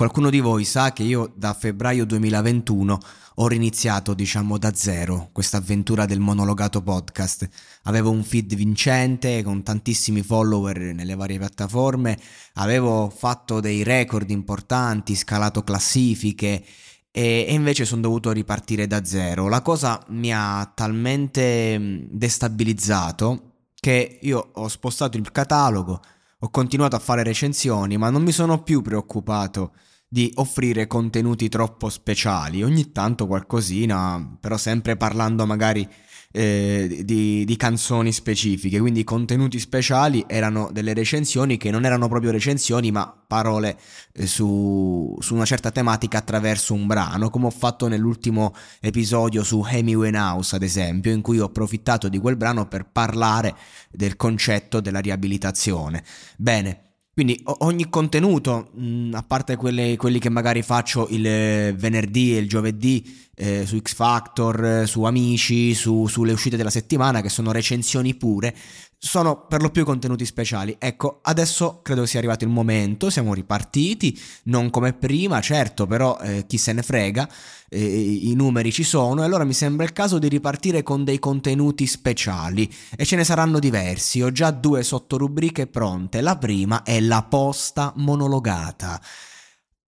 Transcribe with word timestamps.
Qualcuno 0.00 0.30
di 0.30 0.40
voi 0.40 0.64
sa 0.64 0.94
che 0.94 1.02
io 1.02 1.30
da 1.36 1.52
febbraio 1.52 2.06
2021 2.06 2.98
ho 3.34 3.46
riniziato, 3.46 4.14
diciamo, 4.14 4.56
da 4.56 4.72
zero 4.72 5.28
questa 5.30 5.58
avventura 5.58 6.06
del 6.06 6.20
monologato 6.20 6.80
podcast. 6.80 7.46
Avevo 7.82 8.10
un 8.10 8.24
feed 8.24 8.54
vincente 8.54 9.42
con 9.42 9.62
tantissimi 9.62 10.22
follower 10.22 10.94
nelle 10.94 11.14
varie 11.16 11.36
piattaforme, 11.36 12.18
avevo 12.54 13.12
fatto 13.14 13.60
dei 13.60 13.82
record 13.82 14.30
importanti, 14.30 15.14
scalato 15.14 15.62
classifiche 15.62 16.64
e, 17.10 17.44
invece 17.50 17.84
sono 17.84 18.00
dovuto 18.00 18.32
ripartire 18.32 18.86
da 18.86 19.04
zero. 19.04 19.48
La 19.48 19.60
cosa 19.60 20.02
mi 20.08 20.32
ha 20.32 20.64
talmente 20.74 22.06
destabilizzato 22.08 23.50
che 23.74 24.18
io 24.22 24.50
ho 24.54 24.68
spostato 24.68 25.18
il 25.18 25.30
catalogo, 25.30 26.00
ho 26.38 26.48
continuato 26.48 26.96
a 26.96 27.00
fare 27.00 27.22
recensioni, 27.22 27.98
ma 27.98 28.08
non 28.08 28.22
mi 28.22 28.32
sono 28.32 28.62
più 28.62 28.80
preoccupato 28.80 29.72
di 30.12 30.28
offrire 30.34 30.88
contenuti 30.88 31.48
troppo 31.48 31.88
speciali, 31.88 32.64
ogni 32.64 32.90
tanto 32.90 33.28
qualcosina, 33.28 34.36
però 34.40 34.56
sempre 34.56 34.96
parlando 34.96 35.46
magari 35.46 35.88
eh, 36.32 37.02
di, 37.04 37.44
di, 37.44 37.56
canzoni 37.56 38.10
specifiche, 38.10 38.80
quindi 38.80 39.04
contenuti 39.04 39.60
speciali 39.60 40.24
erano 40.26 40.70
delle 40.72 40.94
recensioni 40.94 41.56
che 41.56 41.70
non 41.70 41.84
erano 41.84 42.08
proprio 42.08 42.32
recensioni, 42.32 42.90
ma 42.90 43.12
parole 43.24 43.78
eh, 44.12 44.26
su, 44.26 45.16
su, 45.20 45.34
una 45.34 45.44
certa 45.44 45.70
tematica 45.70 46.18
attraverso 46.18 46.74
un 46.74 46.88
brano, 46.88 47.30
come 47.30 47.46
ho 47.46 47.50
fatto 47.50 47.86
nell'ultimo 47.86 48.52
episodio 48.80 49.44
su 49.44 49.60
Amy 49.60 49.94
Winehouse, 49.94 50.56
ad 50.56 50.64
esempio, 50.64 51.12
in 51.12 51.20
cui 51.20 51.38
ho 51.38 51.46
approfittato 51.46 52.08
di 52.08 52.18
quel 52.18 52.36
brano 52.36 52.66
per 52.66 52.86
parlare 52.90 53.54
del 53.92 54.16
concetto 54.16 54.80
della 54.80 54.98
riabilitazione. 54.98 56.02
Bene. 56.36 56.89
Quindi 57.12 57.40
ogni 57.44 57.88
contenuto, 57.88 58.70
mh, 58.72 59.14
a 59.14 59.22
parte 59.22 59.56
quelle, 59.56 59.96
quelli 59.96 60.18
che 60.18 60.30
magari 60.30 60.62
faccio 60.62 61.08
il 61.10 61.74
venerdì 61.76 62.36
e 62.36 62.38
il 62.38 62.48
giovedì 62.48 63.28
eh, 63.34 63.66
su 63.66 63.78
X 63.80 63.94
Factor, 63.94 64.64
eh, 64.64 64.86
su 64.86 65.02
Amici, 65.02 65.74
su, 65.74 66.06
sulle 66.06 66.32
uscite 66.32 66.56
della 66.56 66.70
settimana, 66.70 67.20
che 67.20 67.28
sono 67.28 67.52
recensioni 67.52 68.14
pure, 68.14 68.54
sono 69.02 69.46
per 69.46 69.62
lo 69.62 69.70
più 69.70 69.86
contenuti 69.86 70.26
speciali. 70.26 70.76
Ecco, 70.78 71.20
adesso 71.22 71.80
credo 71.82 72.04
sia 72.04 72.18
arrivato 72.18 72.44
il 72.44 72.50
momento, 72.50 73.08
siamo 73.08 73.32
ripartiti, 73.32 74.16
non 74.44 74.68
come 74.68 74.92
prima, 74.92 75.40
certo, 75.40 75.86
però 75.86 76.18
eh, 76.20 76.44
chi 76.46 76.58
se 76.58 76.74
ne 76.74 76.82
frega, 76.82 77.26
eh, 77.70 77.82
i 77.82 78.34
numeri 78.34 78.70
ci 78.70 78.84
sono, 78.84 79.22
e 79.22 79.24
allora 79.24 79.44
mi 79.44 79.54
sembra 79.54 79.86
il 79.86 79.94
caso 79.94 80.18
di 80.18 80.28
ripartire 80.28 80.82
con 80.82 81.02
dei 81.02 81.18
contenuti 81.18 81.86
speciali, 81.86 82.70
e 82.94 83.06
ce 83.06 83.16
ne 83.16 83.24
saranno 83.24 83.58
diversi, 83.58 84.20
ho 84.20 84.30
già 84.32 84.50
due 84.50 84.82
sottorubriche 84.82 85.66
pronte, 85.66 86.20
la 86.20 86.36
prima 86.36 86.82
è 86.82 87.00
la 87.00 87.22
posta 87.22 87.94
monologata. 87.96 89.00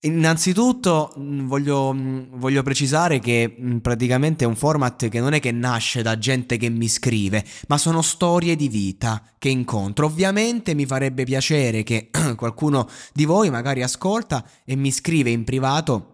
Innanzitutto 0.05 1.15
mm, 1.17 1.47
voglio, 1.47 1.93
mm, 1.93 2.23
voglio, 2.33 2.65
precisare 2.65 3.21
che 3.21 3.55
mm, 3.61 3.77
praticamente 3.77 4.43
è 4.45 4.49
un 4.49 4.57
format 4.57 5.09
che 5.09 5.21
non 5.21 5.33
è 5.33 5.39
che 5.39 5.53
nasce 5.53 6.03
da 6.03 6.19
gente 6.19 6.57
che 6.57 6.69
mi 6.69 6.89
scrive, 6.89 7.45
ma 7.69 7.79
sono 7.79 8.03
storie 8.03 8.57
di 8.57 8.69
vita 8.69 9.23
che 9.39 9.49
incontro. 9.49 10.07
Ovviamente 10.07 10.75
mi 10.75 10.87
farebbe 10.87 11.23
piacere 11.23 11.85
che 11.85 12.11
qualcuno 12.35 12.89
di 13.13 13.25
voi 13.25 13.49
magari 13.51 13.85
ascolta 13.85 14.45
e 14.65 14.75
mi 14.75 14.91
scrive 14.91 15.31
in 15.31 15.45
privato 15.45 16.12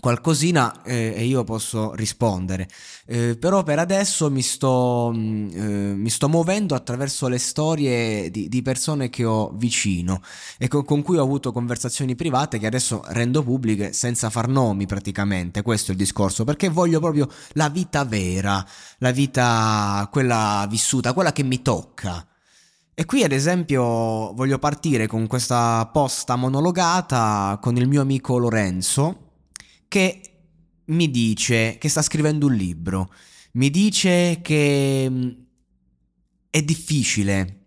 qualcosina 0.00 0.82
eh, 0.82 1.12
e 1.16 1.24
io 1.24 1.44
posso 1.44 1.94
rispondere. 1.94 2.68
Eh, 3.06 3.36
però 3.36 3.62
per 3.62 3.78
adesso 3.78 4.30
mi 4.30 4.42
sto, 4.42 5.12
mm, 5.14 5.50
eh, 5.52 5.94
mi 5.94 6.10
sto 6.10 6.28
muovendo 6.28 6.74
attraverso 6.74 7.28
le 7.28 7.38
storie 7.38 8.30
di, 8.30 8.48
di 8.48 8.62
persone 8.62 9.10
che 9.10 9.24
ho 9.24 9.50
vicino 9.54 10.22
e 10.58 10.68
con, 10.68 10.84
con, 10.84 11.02
cui 11.02 11.18
ho 11.18 11.22
avuto 11.22 11.52
conversazioni 11.52 12.14
private 12.14 12.58
che 12.58 12.66
adesso 12.66 13.02
rendo 13.08 13.42
pubbliche 13.42 13.92
senza 13.92 14.30
far 14.30 14.48
nomi 14.48 14.86
praticamente. 14.86 15.62
Questo 15.62 15.90
è 15.90 15.94
il 15.94 16.00
discorso, 16.00 16.44
perché 16.44 16.68
voglio 16.68 17.00
proprio 17.00 17.28
la 17.52 17.68
vita 17.68 18.04
vera, 18.04 18.64
la 18.98 19.10
vita 19.10 20.08
quella 20.10 20.66
vissuta, 20.70 21.12
quella 21.12 21.32
che 21.32 21.42
mi 21.42 21.60
tocca. 21.60 22.26
E 22.94 23.04
qui 23.06 23.24
ad 23.24 23.32
esempio 23.32 24.32
voglio 24.34 24.58
partire 24.58 25.06
con 25.06 25.26
questa 25.26 25.88
posta 25.92 26.36
monologata 26.36 27.58
con 27.60 27.76
il 27.76 27.88
mio 27.88 28.02
amico 28.02 28.36
Lorenzo 28.36 29.30
che 29.92 30.20
mi 30.86 31.10
dice 31.10 31.76
che 31.76 31.90
sta 31.90 32.00
scrivendo 32.00 32.46
un 32.46 32.54
libro, 32.54 33.12
mi 33.52 33.68
dice 33.68 34.40
che 34.40 35.06
mm, 35.06 35.28
è 36.48 36.62
difficile 36.62 37.66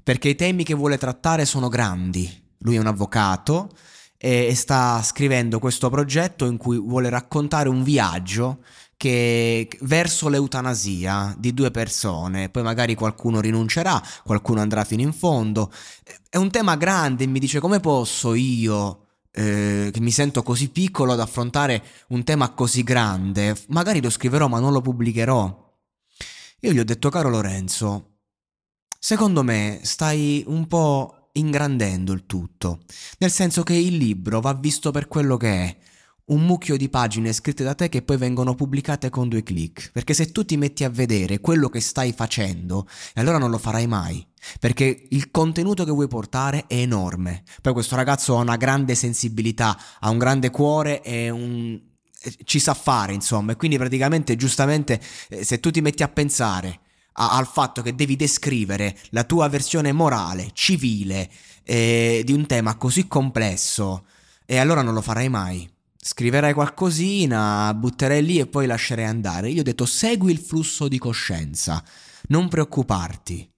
perché 0.00 0.28
i 0.28 0.36
temi 0.36 0.62
che 0.62 0.74
vuole 0.74 0.98
trattare 0.98 1.44
sono 1.44 1.68
grandi. 1.68 2.30
Lui 2.58 2.76
è 2.76 2.78
un 2.78 2.86
avvocato 2.86 3.70
e 4.16 4.54
sta 4.54 5.02
scrivendo 5.02 5.58
questo 5.58 5.90
progetto 5.90 6.46
in 6.46 6.58
cui 6.58 6.78
vuole 6.78 7.08
raccontare 7.08 7.68
un 7.68 7.82
viaggio 7.82 8.62
che, 8.96 9.68
verso 9.80 10.28
l'eutanasia 10.28 11.34
di 11.36 11.52
due 11.52 11.72
persone, 11.72 12.50
poi 12.50 12.62
magari 12.62 12.94
qualcuno 12.94 13.40
rinuncerà, 13.40 14.00
qualcuno 14.22 14.60
andrà 14.60 14.84
fino 14.84 15.02
in 15.02 15.12
fondo. 15.12 15.72
È 16.30 16.36
un 16.36 16.50
tema 16.52 16.76
grande 16.76 17.24
e 17.24 17.26
mi 17.26 17.40
dice 17.40 17.58
come 17.58 17.80
posso 17.80 18.34
io 18.34 19.03
eh, 19.36 19.90
che 19.92 20.00
mi 20.00 20.12
sento 20.12 20.44
così 20.44 20.68
piccolo 20.68 21.12
ad 21.12 21.20
affrontare 21.20 21.82
un 22.08 22.22
tema 22.22 22.50
così 22.50 22.84
grande, 22.84 23.56
magari 23.68 24.00
lo 24.00 24.10
scriverò 24.10 24.46
ma 24.46 24.60
non 24.60 24.72
lo 24.72 24.80
pubblicherò. 24.80 25.62
Io 26.60 26.72
gli 26.72 26.78
ho 26.78 26.84
detto, 26.84 27.10
caro 27.10 27.28
Lorenzo, 27.28 28.18
secondo 28.98 29.42
me 29.42 29.80
stai 29.82 30.44
un 30.46 30.66
po' 30.66 31.30
ingrandendo 31.32 32.12
il 32.12 32.26
tutto, 32.26 32.82
nel 33.18 33.32
senso 33.32 33.64
che 33.64 33.74
il 33.74 33.96
libro 33.96 34.40
va 34.40 34.54
visto 34.54 34.92
per 34.92 35.08
quello 35.08 35.36
che 35.36 35.48
è, 35.48 35.76
un 36.26 36.42
mucchio 36.46 36.76
di 36.76 36.88
pagine 36.88 37.32
scritte 37.32 37.64
da 37.64 37.74
te 37.74 37.88
che 37.88 38.02
poi 38.02 38.16
vengono 38.16 38.54
pubblicate 38.54 39.10
con 39.10 39.28
due 39.28 39.42
clic. 39.42 39.90
Perché 39.92 40.14
se 40.14 40.32
tu 40.32 40.44
ti 40.44 40.56
metti 40.56 40.84
a 40.84 40.88
vedere 40.88 41.40
quello 41.40 41.68
che 41.68 41.80
stai 41.80 42.12
facendo, 42.12 42.88
allora 43.14 43.38
non 43.38 43.50
lo 43.50 43.58
farai 43.58 43.86
mai. 43.86 44.26
Perché 44.60 45.06
il 45.10 45.30
contenuto 45.30 45.84
che 45.84 45.90
vuoi 45.90 46.08
portare 46.08 46.66
è 46.66 46.76
enorme. 46.76 47.42
Poi 47.60 47.72
questo 47.72 47.96
ragazzo 47.96 48.36
ha 48.36 48.40
una 48.40 48.56
grande 48.56 48.94
sensibilità, 48.94 49.78
ha 50.00 50.10
un 50.10 50.18
grande 50.18 50.50
cuore 50.50 51.02
e 51.02 51.30
un... 51.30 51.80
ci 52.44 52.58
sa 52.58 52.74
fare, 52.74 53.12
insomma. 53.12 53.52
E 53.52 53.56
quindi 53.56 53.76
praticamente, 53.76 54.36
giustamente, 54.36 55.00
eh, 55.28 55.44
se 55.44 55.60
tu 55.60 55.70
ti 55.70 55.80
metti 55.80 56.02
a 56.02 56.08
pensare 56.08 56.80
al 57.16 57.46
fatto 57.46 57.80
che 57.80 57.94
devi 57.94 58.16
descrivere 58.16 58.96
la 59.10 59.22
tua 59.22 59.48
versione 59.48 59.92
morale, 59.92 60.50
civile, 60.52 61.30
eh, 61.62 62.22
di 62.24 62.32
un 62.32 62.44
tema 62.46 62.76
così 62.76 63.06
complesso, 63.06 64.06
e 64.44 64.58
allora 64.58 64.82
non 64.82 64.94
lo 64.94 65.00
farai 65.00 65.28
mai. 65.28 65.70
Scriverai 65.96 66.52
qualcosina, 66.52 67.72
butterai 67.72 68.22
lì 68.22 68.38
e 68.38 68.46
poi 68.46 68.66
lascerai 68.66 69.04
andare. 69.04 69.48
Io 69.48 69.60
ho 69.60 69.64
detto 69.64 69.86
segui 69.86 70.32
il 70.32 70.38
flusso 70.38 70.88
di 70.88 70.98
coscienza, 70.98 71.82
non 72.28 72.48
preoccuparti. 72.48 73.53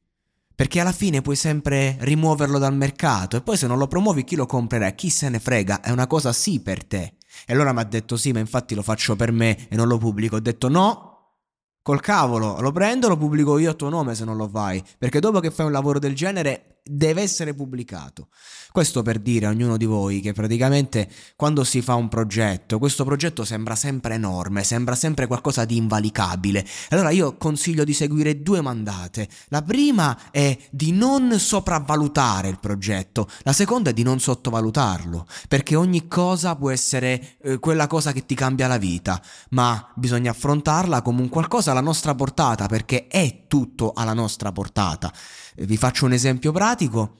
Perché 0.56 0.80
alla 0.80 0.92
fine 0.92 1.20
puoi 1.20 1.36
sempre 1.36 1.98
rimuoverlo 2.00 2.56
dal 2.56 2.74
mercato 2.74 3.36
e 3.36 3.42
poi 3.42 3.58
se 3.58 3.66
non 3.66 3.76
lo 3.76 3.88
promuovi 3.88 4.24
chi 4.24 4.36
lo 4.36 4.46
comprerà? 4.46 4.88
Chi 4.92 5.10
se 5.10 5.28
ne 5.28 5.38
frega? 5.38 5.82
È 5.82 5.90
una 5.90 6.06
cosa 6.06 6.32
sì 6.32 6.60
per 6.60 6.82
te. 6.82 7.16
E 7.46 7.52
allora 7.52 7.74
mi 7.74 7.80
ha 7.80 7.84
detto 7.84 8.16
sì, 8.16 8.32
ma 8.32 8.38
infatti 8.38 8.74
lo 8.74 8.80
faccio 8.80 9.16
per 9.16 9.32
me 9.32 9.68
e 9.68 9.76
non 9.76 9.86
lo 9.86 9.98
pubblico. 9.98 10.36
Ho 10.36 10.40
detto 10.40 10.70
no, 10.70 11.34
col 11.82 12.00
cavolo, 12.00 12.58
lo 12.62 12.72
prendo, 12.72 13.06
lo 13.06 13.18
pubblico 13.18 13.58
io 13.58 13.72
a 13.72 13.74
tuo 13.74 13.90
nome 13.90 14.14
se 14.14 14.24
non 14.24 14.38
lo 14.38 14.48
fai. 14.48 14.82
Perché 14.96 15.20
dopo 15.20 15.40
che 15.40 15.50
fai 15.50 15.66
un 15.66 15.72
lavoro 15.72 15.98
del 15.98 16.14
genere 16.14 16.75
deve 16.88 17.22
essere 17.22 17.54
pubblicato. 17.54 18.28
Questo 18.70 19.02
per 19.02 19.18
dire 19.18 19.46
a 19.46 19.50
ognuno 19.50 19.76
di 19.76 19.86
voi 19.86 20.20
che 20.20 20.32
praticamente 20.32 21.08
quando 21.34 21.64
si 21.64 21.80
fa 21.80 21.94
un 21.94 22.08
progetto, 22.08 22.78
questo 22.78 23.04
progetto 23.04 23.44
sembra 23.44 23.74
sempre 23.74 24.14
enorme, 24.14 24.64
sembra 24.64 24.94
sempre 24.94 25.26
qualcosa 25.26 25.64
di 25.64 25.76
invalicabile. 25.76 26.64
Allora 26.90 27.10
io 27.10 27.36
consiglio 27.36 27.84
di 27.84 27.94
seguire 27.94 28.42
due 28.42 28.60
mandate. 28.60 29.28
La 29.48 29.62
prima 29.62 30.30
è 30.30 30.56
di 30.70 30.92
non 30.92 31.38
sopravvalutare 31.38 32.48
il 32.48 32.60
progetto, 32.60 33.28
la 33.42 33.52
seconda 33.52 33.90
è 33.90 33.92
di 33.94 34.02
non 34.02 34.20
sottovalutarlo, 34.20 35.26
perché 35.48 35.74
ogni 35.74 36.06
cosa 36.06 36.54
può 36.54 36.70
essere 36.70 37.36
eh, 37.42 37.58
quella 37.58 37.86
cosa 37.86 38.12
che 38.12 38.26
ti 38.26 38.34
cambia 38.34 38.66
la 38.66 38.78
vita, 38.78 39.22
ma 39.50 39.90
bisogna 39.94 40.32
affrontarla 40.32 41.00
come 41.02 41.22
un 41.22 41.28
qualcosa 41.30 41.70
alla 41.70 41.80
nostra 41.80 42.14
portata, 42.14 42.66
perché 42.66 43.06
è 43.06 43.44
tutto 43.48 43.92
alla 43.94 44.12
nostra 44.12 44.52
portata. 44.52 45.12
Vi 45.56 45.76
faccio 45.76 46.04
un 46.04 46.12
esempio 46.12 46.52
pratico. 46.52 47.16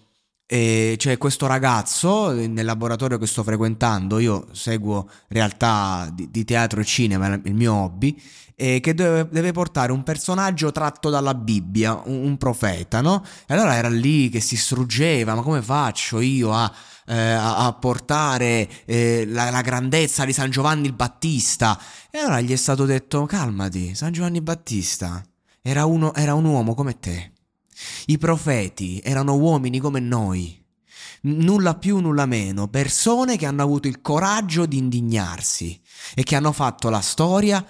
E 0.48 0.94
c'è 0.96 1.18
questo 1.18 1.48
ragazzo 1.48 2.30
nel 2.30 2.64
laboratorio 2.64 3.18
che 3.18 3.26
sto 3.26 3.42
frequentando, 3.42 4.20
io 4.20 4.46
seguo 4.52 5.10
realtà 5.26 6.08
di, 6.12 6.30
di 6.30 6.44
teatro 6.44 6.80
e 6.80 6.84
cinema, 6.84 7.34
il 7.42 7.54
mio 7.54 7.74
hobby, 7.74 8.16
eh, 8.54 8.78
che 8.80 8.94
deve, 8.94 9.28
deve, 9.30 9.50
portare 9.50 9.90
un 9.90 10.04
personaggio 10.04 10.70
tratto 10.72 11.10
dalla 11.10 11.34
Bibbia, 11.34 12.00
un, 12.04 12.24
un, 12.24 12.36
profeta, 12.38 13.00
no? 13.00 13.24
E 13.46 13.54
allora 13.54 13.74
era 13.74 13.88
lì 13.88 14.28
che 14.28 14.40
si 14.40 14.56
struggeva, 14.56 15.34
ma 15.34 15.42
come 15.42 15.60
faccio 15.62 16.20
io 16.20 16.52
a, 16.52 16.72
eh, 17.06 17.32
a 17.32 17.76
portare 17.78 18.68
eh, 18.86 19.26
la, 19.28 19.50
la, 19.50 19.60
grandezza 19.62 20.24
di 20.24 20.32
San 20.32 20.50
Giovanni 20.50 20.86
il 20.86 20.94
Battista? 20.94 21.78
E 22.10 22.18
allora 22.18 22.40
gli 22.40 22.52
è 22.52 22.56
stato 22.56 22.86
detto, 22.86 23.26
calmati, 23.26 23.94
San 23.94 24.12
Giovanni 24.12 24.40
Battista 24.40 25.22
era, 25.60 25.84
uno, 25.84 26.14
era 26.14 26.34
un 26.34 26.44
uomo 26.44 26.74
come 26.74 26.98
te. 26.98 27.32
I 28.06 28.18
profeti 28.18 29.00
erano 29.04 29.34
uomini 29.36 29.78
come 29.78 30.00
noi, 30.00 30.64
nulla 31.22 31.74
più, 31.74 31.98
nulla 31.98 32.26
meno, 32.26 32.68
persone 32.68 33.36
che 33.36 33.46
hanno 33.46 33.62
avuto 33.62 33.88
il 33.88 34.00
coraggio 34.00 34.66
di 34.66 34.78
indignarsi 34.78 35.80
e 36.14 36.22
che 36.22 36.36
hanno 36.36 36.52
fatto 36.52 36.88
la 36.88 37.00
storia 37.00 37.64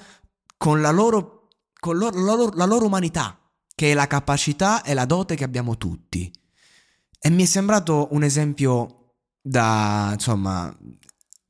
con 0.56 0.81
la 0.81 0.91
loro, 0.91 1.49
con 1.79 1.97
loro, 1.97 2.19
la, 2.19 2.35
loro, 2.35 2.56
la 2.56 2.64
loro 2.64 2.87
umanità, 2.87 3.38
che 3.75 3.91
è 3.91 3.94
la 3.94 4.06
capacità 4.06 4.82
e 4.82 4.94
la 4.94 5.05
dote 5.05 5.35
che 5.35 5.44
abbiamo 5.44 5.76
tutti. 5.76 6.31
E 7.19 7.31
mi 7.31 7.43
è 7.43 7.47
sembrato 7.47 8.08
un 8.12 8.23
esempio 8.23 9.14
da, 9.41 10.11
insomma, 10.12 10.75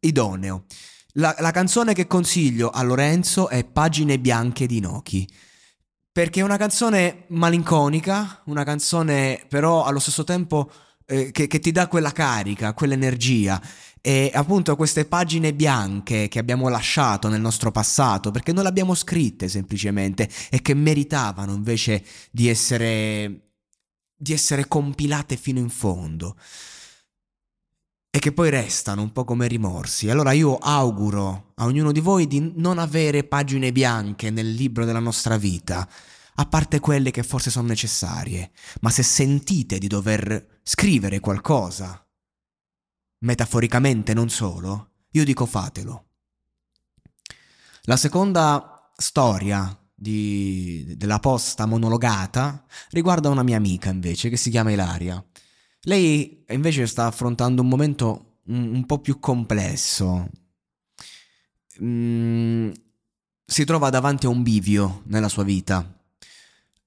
idoneo. 0.00 0.64
La, 1.18 1.34
la 1.38 1.50
canzone 1.50 1.94
che 1.94 2.06
consiglio 2.06 2.70
a 2.70 2.82
Lorenzo 2.82 3.48
è 3.48 3.64
Pagine 3.64 4.18
bianche 4.18 4.66
di 4.66 4.80
Nochi 4.80 5.28
perché 6.16 6.40
è 6.40 6.42
una 6.42 6.56
canzone 6.56 7.24
malinconica, 7.26 8.40
una 8.46 8.64
canzone 8.64 9.44
però 9.50 9.84
allo 9.84 9.98
stesso 9.98 10.24
tempo 10.24 10.70
eh, 11.04 11.30
che, 11.30 11.46
che, 11.46 11.58
ti 11.58 11.72
dà 11.72 11.88
quella 11.88 12.10
carica, 12.10 12.72
quell'energia. 12.72 13.60
E 14.00 14.30
appunto 14.32 14.76
queste 14.76 15.04
pagine 15.04 15.52
bianche 15.52 16.28
che 16.28 16.38
abbiamo 16.38 16.70
lasciato 16.70 17.28
nel 17.28 17.42
nostro 17.42 17.70
passato, 17.70 18.30
perché 18.30 18.54
non 18.54 18.62
le 18.62 18.70
abbiamo 18.70 18.94
scritte 18.94 19.46
semplicemente 19.48 20.26
e 20.48 20.62
che 20.62 20.72
meritavano 20.72 21.52
invece 21.52 22.02
di 22.30 22.48
essere, 22.48 23.50
di 24.16 24.32
essere 24.32 24.66
compilate 24.68 25.36
fino 25.36 25.58
in 25.58 25.68
fondo 25.68 26.34
e 28.16 28.18
che 28.18 28.32
poi 28.32 28.48
restano 28.48 29.02
un 29.02 29.12
po' 29.12 29.24
come 29.24 29.46
rimorsi. 29.46 30.08
Allora 30.08 30.32
io 30.32 30.56
auguro 30.56 31.52
a 31.56 31.66
ognuno 31.66 31.92
di 31.92 32.00
voi 32.00 32.26
di 32.26 32.54
non 32.56 32.78
avere 32.78 33.24
pagine 33.24 33.72
bianche 33.72 34.30
nel 34.30 34.52
libro 34.52 34.86
della 34.86 35.00
nostra 35.00 35.36
vita, 35.36 35.86
a 36.36 36.46
parte 36.46 36.80
quelle 36.80 37.10
che 37.10 37.22
forse 37.22 37.50
sono 37.50 37.68
necessarie, 37.68 38.52
ma 38.80 38.88
se 38.88 39.02
sentite 39.02 39.76
di 39.76 39.86
dover 39.86 40.60
scrivere 40.62 41.20
qualcosa, 41.20 42.06
metaforicamente 43.18 44.14
non 44.14 44.30
solo, 44.30 44.92
io 45.10 45.22
dico 45.22 45.44
fatelo. 45.44 46.06
La 47.82 47.98
seconda 47.98 48.90
storia 48.96 49.78
di, 49.94 50.94
della 50.96 51.18
posta 51.18 51.66
monologata 51.66 52.64
riguarda 52.92 53.28
una 53.28 53.42
mia 53.42 53.58
amica 53.58 53.90
invece 53.90 54.30
che 54.30 54.38
si 54.38 54.48
chiama 54.48 54.70
Ilaria. 54.70 55.22
Lei 55.82 56.44
invece 56.48 56.86
sta 56.86 57.06
affrontando 57.06 57.62
un 57.62 57.68
momento 57.68 58.38
un, 58.46 58.84
po' 58.86 58.98
più 58.98 59.18
complesso. 59.18 60.28
Mm, 61.82 62.70
si 63.44 63.64
trova 63.64 63.90
davanti 63.90 64.26
a 64.26 64.30
un 64.30 64.42
bivio 64.42 65.02
nella 65.06 65.28
sua 65.28 65.44
vita. 65.44 65.94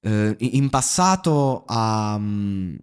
Eh, 0.02 0.36
in 0.40 0.70
passato 0.70 1.64
ha, 1.66 2.18
mm, 2.18 2.76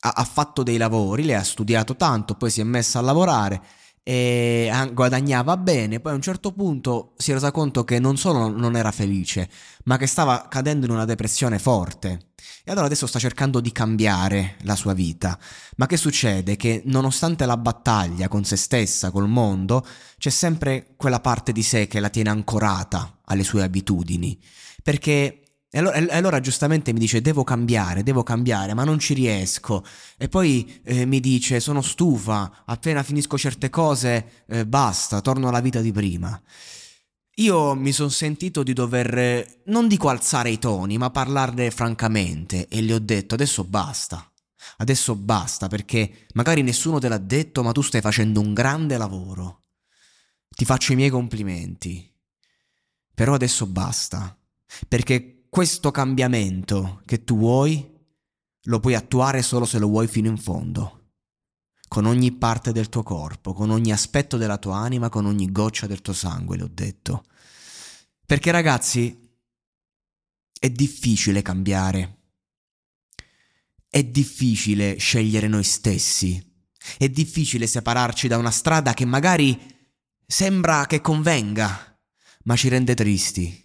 ha, 0.00 0.12
ha 0.16 0.24
fatto 0.24 0.62
dei 0.62 0.76
lavori, 0.76 1.24
lei 1.24 1.36
ha 1.36 1.44
studiato 1.44 1.96
tanto, 1.96 2.34
poi 2.34 2.50
si 2.50 2.60
è 2.60 2.64
messa 2.64 2.98
a 2.98 3.02
lavorare 3.02 3.62
e 4.06 4.70
guadagnava 4.92 5.56
bene, 5.56 5.98
poi 5.98 6.12
a 6.12 6.14
un 6.14 6.20
certo 6.20 6.52
punto 6.52 7.14
si 7.16 7.30
è 7.30 7.34
resa 7.34 7.50
conto 7.50 7.84
che 7.84 7.98
non 7.98 8.18
solo 8.18 8.48
non 8.48 8.76
era 8.76 8.92
felice, 8.92 9.48
ma 9.84 9.96
che 9.96 10.06
stava 10.06 10.46
cadendo 10.48 10.84
in 10.84 10.92
una 10.92 11.06
depressione 11.06 11.58
forte. 11.58 12.32
E 12.62 12.70
allora 12.70 12.86
adesso 12.86 13.06
sta 13.06 13.18
cercando 13.18 13.60
di 13.60 13.72
cambiare 13.72 14.56
la 14.62 14.76
sua 14.76 14.92
vita. 14.92 15.38
Ma 15.76 15.86
che 15.86 15.96
succede? 15.96 16.56
Che 16.56 16.82
nonostante 16.84 17.46
la 17.46 17.56
battaglia 17.56 18.28
con 18.28 18.44
se 18.44 18.56
stessa, 18.56 19.10
col 19.10 19.28
mondo, 19.28 19.86
c'è 20.18 20.30
sempre 20.30 20.94
quella 20.96 21.20
parte 21.20 21.52
di 21.52 21.62
sé 21.62 21.86
che 21.86 22.00
la 22.00 22.10
tiene 22.10 22.30
ancorata 22.30 23.20
alle 23.24 23.42
sue 23.42 23.62
abitudini. 23.62 24.38
Perché 24.82 25.43
e 25.74 25.78
allora, 25.80 25.96
e 25.96 26.16
allora, 26.16 26.38
giustamente 26.38 26.92
mi 26.92 27.00
dice 27.00 27.20
devo 27.20 27.42
cambiare, 27.42 28.04
devo 28.04 28.22
cambiare, 28.22 28.74
ma 28.74 28.84
non 28.84 29.00
ci 29.00 29.12
riesco. 29.12 29.84
E 30.16 30.28
poi 30.28 30.80
eh, 30.84 31.04
mi 31.04 31.18
dice 31.18 31.58
sono 31.58 31.82
stufa, 31.82 32.62
appena 32.64 33.02
finisco 33.02 33.36
certe 33.36 33.70
cose 33.70 34.44
eh, 34.46 34.66
basta, 34.66 35.20
torno 35.20 35.48
alla 35.48 35.58
vita 35.58 35.80
di 35.80 35.90
prima. 35.90 36.40
Io 37.38 37.74
mi 37.74 37.90
sono 37.90 38.08
sentito 38.08 38.62
di 38.62 38.72
dover, 38.72 39.62
non 39.64 39.88
dico 39.88 40.08
alzare 40.08 40.50
i 40.50 40.60
toni, 40.60 40.96
ma 40.96 41.10
parlarne 41.10 41.72
francamente 41.72 42.68
e 42.68 42.80
gli 42.80 42.92
ho 42.92 43.00
detto 43.00 43.34
adesso 43.34 43.64
basta. 43.64 44.30
Adesso 44.76 45.16
basta 45.16 45.66
perché 45.66 46.26
magari 46.34 46.62
nessuno 46.62 47.00
te 47.00 47.08
l'ha 47.08 47.18
detto, 47.18 47.64
ma 47.64 47.72
tu 47.72 47.82
stai 47.82 48.00
facendo 48.00 48.38
un 48.38 48.54
grande 48.54 48.96
lavoro. 48.96 49.64
Ti 50.50 50.64
faccio 50.64 50.92
i 50.92 50.96
miei 50.96 51.10
complimenti. 51.10 52.08
Però 53.12 53.34
adesso 53.34 53.66
basta. 53.66 54.38
Perché 54.86 55.33
questo 55.54 55.92
cambiamento 55.92 57.00
che 57.04 57.22
tu 57.22 57.38
vuoi 57.38 57.88
lo 58.62 58.80
puoi 58.80 58.96
attuare 58.96 59.40
solo 59.40 59.64
se 59.64 59.78
lo 59.78 59.86
vuoi 59.86 60.08
fino 60.08 60.26
in 60.26 60.36
fondo, 60.36 61.12
con 61.86 62.06
ogni 62.06 62.32
parte 62.32 62.72
del 62.72 62.88
tuo 62.88 63.04
corpo, 63.04 63.52
con 63.52 63.70
ogni 63.70 63.92
aspetto 63.92 64.36
della 64.36 64.58
tua 64.58 64.78
anima, 64.78 65.08
con 65.10 65.26
ogni 65.26 65.52
goccia 65.52 65.86
del 65.86 66.02
tuo 66.02 66.12
sangue, 66.12 66.56
le 66.56 66.64
ho 66.64 66.68
detto. 66.68 67.24
Perché 68.26 68.50
ragazzi, 68.50 69.16
è 70.58 70.70
difficile 70.70 71.40
cambiare, 71.40 72.22
è 73.88 74.02
difficile 74.02 74.96
scegliere 74.96 75.46
noi 75.46 75.62
stessi, 75.62 76.66
è 76.98 77.08
difficile 77.08 77.68
separarci 77.68 78.26
da 78.26 78.38
una 78.38 78.50
strada 78.50 78.92
che 78.92 79.04
magari 79.04 79.56
sembra 80.26 80.86
che 80.86 81.00
convenga, 81.00 81.96
ma 82.42 82.56
ci 82.56 82.66
rende 82.66 82.96
tristi 82.96 83.62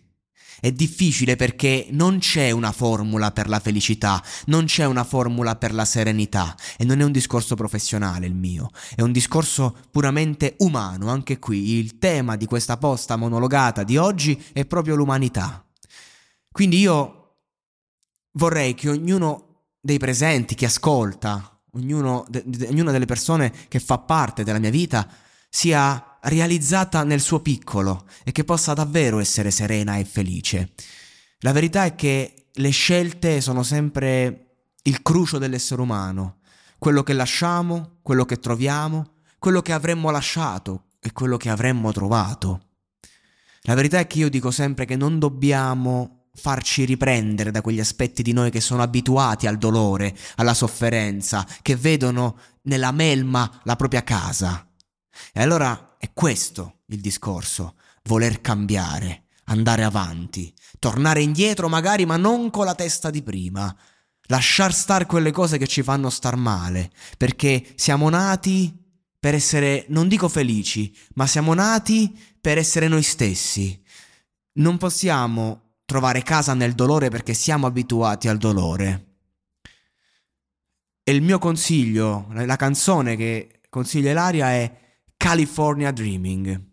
è 0.60 0.72
difficile 0.72 1.36
perché 1.36 1.88
non 1.92 2.20
c'è 2.20 2.51
una 2.51 2.72
formula 2.72 3.32
per 3.32 3.48
la 3.48 3.60
felicità, 3.60 4.24
non 4.46 4.66
c'è 4.66 4.86
una 4.86 5.04
formula 5.04 5.56
per 5.56 5.74
la 5.74 5.86
serenità 5.86 6.56
e 6.78 6.86
non 6.86 7.00
è 7.00 7.04
un 7.04 7.12
discorso 7.12 7.56
professionale 7.56 8.25
il 8.25 8.36
mio, 8.36 8.70
è 8.96 9.01
un 9.01 9.12
discorso 9.12 9.75
puramente 9.92 10.56
umano. 10.60 11.10
Anche 11.10 11.39
qui 11.39 11.74
il 11.74 11.98
tema 11.98 12.36
di 12.36 12.46
questa 12.46 12.78
posta 12.78 13.16
monologata 13.16 13.84
di 13.84 13.98
oggi 13.98 14.42
è 14.54 14.66
proprio 14.66 14.96
l'umanità. 14.96 15.66
Quindi 16.51 16.80
io 16.80 17.38
vorrei 18.34 18.74
che 18.74 18.89
ognuno 18.89 19.63
dei 19.80 19.98
presenti, 19.98 20.56
che 20.56 20.66
ascolta, 20.66 21.62
ognuno, 21.74 22.25
de, 22.28 22.44
de, 22.46 22.68
ognuna 22.68 22.92
delle 22.92 23.06
persone 23.06 23.54
che 23.68 23.80
fa 23.80 23.98
parte 24.00 24.44
della 24.44 24.60
mia 24.60 24.70
vita, 24.70 25.08
sia 25.50 26.09
realizzata 26.24 27.04
nel 27.04 27.22
suo 27.22 27.40
piccolo 27.40 28.06
e 28.24 28.32
che 28.32 28.44
possa 28.44 28.74
davvero 28.74 29.20
essere 29.20 29.52
serena 29.52 29.98
e 29.98 30.06
felice. 30.06 30.74
La 31.40 31.52
verità 31.52 31.86
è 31.86 31.96
che 31.96 32.50
le 32.52 32.70
scelte 32.70 33.42
sono 33.42 33.64
sempre 33.64 34.46
il 34.84 35.02
crucio 35.02 35.38
dell'essere 35.38 35.82
umano, 35.82 36.40
quello 36.78 37.04
che 37.04 37.14
lasciamo, 37.14 38.00
quello 38.02 38.26
che 38.26 38.40
troviamo, 38.40 39.14
quello 39.38 39.62
che 39.62 39.74
avremmo 39.74 40.10
lasciato 40.10 40.86
e 41.00 41.12
quello 41.12 41.38
che 41.38 41.50
avremmo 41.50 41.92
trovato. 41.92 42.62
La 43.64 43.74
verità 43.74 44.00
è 44.00 44.08
che 44.08 44.20
io 44.20 44.30
dico 44.30 44.52
sempre 44.52 44.86
che 44.86 44.96
non 44.96 45.20
dobbiamo 45.20 46.28
farci 46.34 46.86
riprendere 46.86 47.52
da 47.52 47.62
quegli 47.62 47.80
aspetti 47.80 48.24
di 48.24 48.32
noi 48.32 48.50
che 48.50 48.62
sono 48.62 48.82
abituati 48.82 49.48
al 49.48 49.58
dolore, 49.58 50.16
alla 50.36 50.54
sofferenza, 50.54 51.46
che 51.62 51.76
vedono 51.76 52.38
nella 52.64 52.92
melma 52.92 53.62
la 53.64 53.76
propria 53.76 54.04
casa. 54.04 54.69
E 55.34 55.42
allora 55.42 55.96
è 55.98 56.12
questo 56.14 56.82
il 56.88 57.02
discorso, 57.02 57.76
voler 58.04 58.42
cambiare, 58.42 59.26
andare 59.46 59.84
avanti, 59.84 60.54
tornare 60.80 61.22
indietro 61.22 61.68
magari 61.70 62.06
ma 62.06 62.18
non 62.18 62.50
con 62.50 62.66
la 62.66 62.76
testa 62.76 63.10
di 63.10 63.22
prima, 63.22 63.76
lasciar 64.24 64.74
star 64.74 65.06
quelle 65.06 65.32
cose 65.32 65.58
che 65.58 65.68
ci 65.68 65.84
fanno 65.84 66.10
star 66.10 66.36
male, 66.36 66.92
perché 67.18 67.74
siamo 67.76 68.10
nati 68.10 68.76
per 69.20 69.34
essere, 69.34 69.86
non 69.90 70.08
dico 70.08 70.30
felici, 70.30 70.96
ma 71.16 71.28
siamo 71.28 71.54
nati 71.54 72.18
per 72.40 72.58
essere 72.58 72.88
noi 72.88 73.04
stessi. 73.04 73.82
Non 74.54 74.78
possiamo 74.78 75.74
trovare 75.86 76.24
casa 76.24 76.54
nel 76.54 76.74
dolore 76.74 77.10
perché 77.10 77.34
siamo 77.34 77.68
abituati 77.68 78.28
al 78.28 78.38
dolore. 78.38 79.06
E 81.04 81.12
il 81.12 81.22
mio 81.22 81.40
consiglio, 81.40 82.28
la 82.32 82.56
canzone 82.56 83.16
che 83.16 83.62
consiglia 83.70 84.12
Ilaria 84.12 84.52
è 84.52 84.88
California 85.20 85.92
Dreaming. 85.92 86.64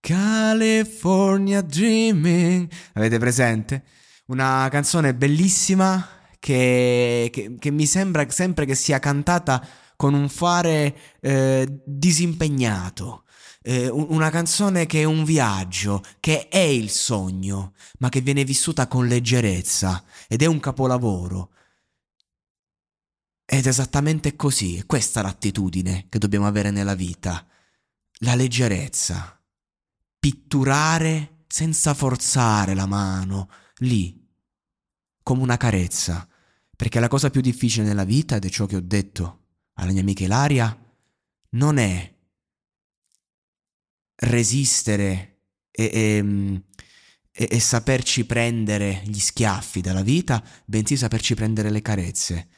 California 0.00 1.60
Dreaming. 1.60 2.68
Avete 2.94 3.18
presente? 3.18 3.84
Una 4.26 4.66
canzone 4.72 5.14
bellissima 5.14 6.04
che, 6.40 7.30
che, 7.32 7.54
che 7.60 7.70
mi 7.70 7.86
sembra 7.86 8.28
sempre 8.28 8.66
che 8.66 8.74
sia 8.74 8.98
cantata 8.98 9.64
con 9.94 10.14
un 10.14 10.28
fare 10.28 10.96
eh, 11.20 11.80
disimpegnato. 11.86 13.22
Eh, 13.62 13.88
una 13.88 14.30
canzone 14.30 14.86
che 14.86 15.02
è 15.02 15.04
un 15.04 15.22
viaggio, 15.22 16.02
che 16.18 16.48
è 16.48 16.58
il 16.58 16.90
sogno, 16.90 17.74
ma 18.00 18.08
che 18.08 18.20
viene 18.20 18.42
vissuta 18.42 18.88
con 18.88 19.06
leggerezza 19.06 20.02
ed 20.26 20.42
è 20.42 20.46
un 20.46 20.58
capolavoro. 20.58 21.52
Ed 23.44 23.64
è 23.64 23.68
esattamente 23.68 24.34
così, 24.34 24.78
è 24.78 24.86
questa 24.86 25.22
l'attitudine 25.22 26.06
che 26.08 26.18
dobbiamo 26.18 26.48
avere 26.48 26.72
nella 26.72 26.96
vita, 26.96 27.46
la 28.22 28.34
leggerezza, 28.34 29.40
pitturare 30.18 31.44
senza 31.46 31.94
forzare 31.94 32.74
la 32.74 32.86
mano, 32.86 33.48
lì, 33.78 34.18
come 35.22 35.42
una 35.42 35.56
carezza, 35.56 36.28
perché 36.76 37.00
la 37.00 37.08
cosa 37.08 37.30
più 37.30 37.40
difficile 37.40 37.86
nella 37.86 38.04
vita, 38.04 38.36
ed 38.36 38.44
è 38.44 38.48
ciò 38.48 38.66
che 38.66 38.76
ho 38.76 38.80
detto 38.80 39.40
alla 39.74 39.92
mia 39.92 40.00
amica 40.00 40.24
Ilaria 40.24 40.76
non 41.50 41.78
è 41.78 42.14
resistere 44.14 45.40
e, 45.70 45.84
e, 45.84 46.62
e, 47.32 47.48
e, 47.50 47.60
saperci 47.60 48.24
prendere 48.24 49.02
gli 49.04 49.18
schiaffi 49.18 49.80
dalla 49.80 50.02
vita, 50.02 50.42
bensì 50.64 50.96
saperci 50.96 51.34
prendere 51.34 51.70
le 51.70 51.82
carezze. 51.82 52.48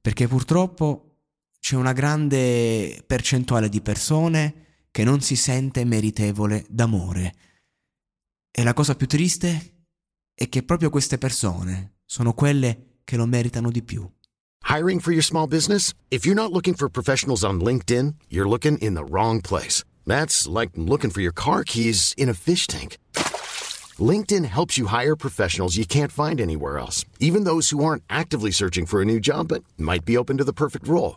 Perché 0.00 0.26
purtroppo 0.26 1.18
c'è 1.60 1.76
una 1.76 1.92
grande 1.92 3.02
percentuale 3.06 3.68
di 3.68 3.80
persone 3.80 4.64
che 4.94 5.02
non 5.02 5.20
si 5.20 5.34
sente 5.34 5.84
meritevole 5.84 6.64
d'amore. 6.68 7.34
E 8.48 8.62
la 8.62 8.72
cosa 8.74 8.94
più 8.94 9.08
triste 9.08 9.86
è 10.32 10.48
che 10.48 10.62
proprio 10.62 10.88
queste 10.88 11.18
persone 11.18 11.96
sono 12.04 12.32
quelle 12.32 13.00
che 13.02 13.16
lo 13.16 13.26
meritano 13.26 13.72
di 13.72 13.82
più. 13.82 14.08
Hiring 14.68 15.00
for 15.00 15.10
your 15.10 15.24
small 15.24 15.48
business? 15.48 15.94
If 16.10 16.24
you're 16.24 16.40
not 16.40 16.52
looking 16.52 16.76
for 16.76 16.88
professionals 16.88 17.42
on 17.42 17.58
LinkedIn, 17.58 18.14
you're 18.28 18.48
looking 18.48 18.78
in 18.78 18.94
the 18.94 19.02
wrong 19.02 19.40
place. 19.40 19.82
That's 20.06 20.46
like 20.46 20.70
looking 20.76 21.10
for 21.10 21.22
your 21.22 21.34
car 21.34 21.64
keys 21.64 22.14
in 22.16 22.28
a 22.28 22.32
fish 22.32 22.68
tank. 22.68 22.98
LinkedIn 23.98 24.44
helps 24.44 24.78
you 24.78 24.86
hire 24.86 25.16
professionals 25.16 25.76
you 25.76 25.86
can't 25.86 26.12
find 26.12 26.40
anywhere 26.40 26.78
else, 26.78 27.04
even 27.18 27.42
those 27.42 27.70
who 27.70 27.82
aren't 27.82 28.04
actively 28.08 28.52
searching 28.52 28.86
for 28.86 29.02
a 29.02 29.04
new 29.04 29.18
job 29.18 29.48
but 29.48 29.64
might 29.76 30.04
be 30.04 30.16
open 30.16 30.36
to 30.36 30.44
the 30.44 30.52
perfect 30.52 30.86
role. 30.86 31.16